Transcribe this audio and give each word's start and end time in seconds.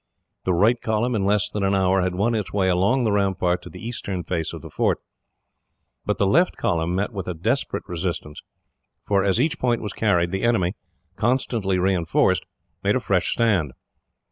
The 0.45 0.53
right 0.55 0.81
column, 0.81 1.13
in 1.13 1.25
less 1.27 1.47
than 1.51 1.63
an 1.63 1.75
hour, 1.75 2.01
had 2.01 2.15
won 2.15 2.33
its 2.33 2.51
way 2.51 2.69
along 2.69 3.03
the 3.03 3.11
rampart 3.11 3.61
to 3.61 3.69
the 3.69 3.87
eastern 3.87 4.23
face 4.23 4.51
of 4.51 4.63
the 4.63 4.71
fort; 4.71 4.97
but 6.07 6.17
the 6.17 6.25
left 6.25 6.57
column 6.57 6.95
met 6.95 7.13
with 7.13 7.27
a 7.27 7.35
desperate 7.35 7.87
resistance, 7.87 8.41
for 9.05 9.23
as 9.23 9.39
each 9.39 9.59
point 9.59 9.79
was 9.83 9.93
carried, 9.93 10.31
the 10.31 10.41
enemy, 10.41 10.73
constantly 11.17 11.77
reinforced, 11.77 12.45
made 12.83 12.95
a 12.95 12.99
fresh 12.99 13.31
stand. 13.31 13.73